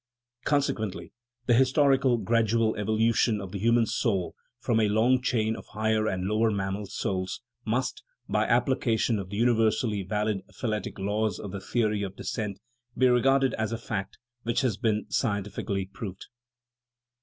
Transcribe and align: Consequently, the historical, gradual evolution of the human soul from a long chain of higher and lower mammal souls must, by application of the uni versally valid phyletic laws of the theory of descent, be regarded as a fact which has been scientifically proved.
Consequently, 0.45 1.13
the 1.45 1.53
historical, 1.53 2.17
gradual 2.17 2.75
evolution 2.75 3.39
of 3.39 3.51
the 3.51 3.59
human 3.59 3.85
soul 3.85 4.33
from 4.57 4.79
a 4.79 4.89
long 4.89 5.21
chain 5.21 5.55
of 5.55 5.67
higher 5.73 6.07
and 6.07 6.25
lower 6.25 6.49
mammal 6.49 6.87
souls 6.87 7.43
must, 7.65 8.01
by 8.27 8.43
application 8.47 9.19
of 9.19 9.29
the 9.29 9.37
uni 9.37 9.53
versally 9.53 10.03
valid 10.09 10.41
phyletic 10.47 10.97
laws 10.97 11.37
of 11.37 11.51
the 11.51 11.61
theory 11.61 12.01
of 12.01 12.15
descent, 12.15 12.57
be 12.97 13.07
regarded 13.09 13.53
as 13.59 13.71
a 13.71 13.77
fact 13.77 14.17
which 14.41 14.61
has 14.61 14.75
been 14.75 15.05
scientifically 15.11 15.85
proved. 15.85 16.25